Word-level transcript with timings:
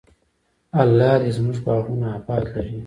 الله 0.81 1.11
دې 1.21 1.29
زموږ 1.37 1.57
باغونه 1.65 2.07
اباد 2.17 2.43
لري. 2.53 2.75